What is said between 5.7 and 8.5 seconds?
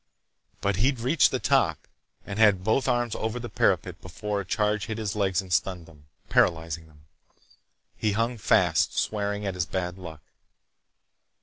them—paralyzed them. He hung